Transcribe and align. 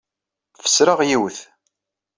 Fesreɣ 0.63 0.99
yiwet. 1.09 1.39